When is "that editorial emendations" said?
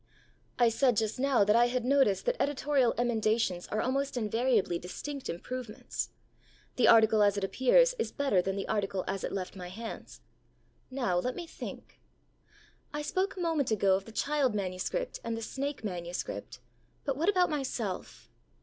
2.25-3.67